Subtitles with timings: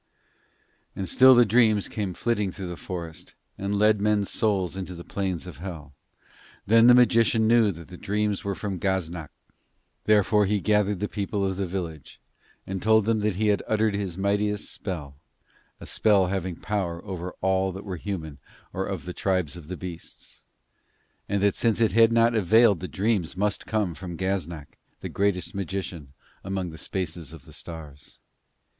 [0.95, 5.03] And still the dreams came flitting through the forest, and led men's souls into the
[5.03, 5.93] plains of Hell.
[6.65, 9.29] Then the magician knew that the dreams were from Gaznak.
[10.05, 12.19] Therefore he gathered the people of the village,
[12.65, 15.17] and told them that he had uttered his mightiest spell
[15.79, 18.39] a spell having power over all that were human
[18.73, 20.41] or of the tribes of the beasts;
[21.29, 25.53] and that since it had not availed the dreams must come from Gaznak, the greatest
[25.53, 26.13] magician
[26.43, 28.17] among the spaces of the stars.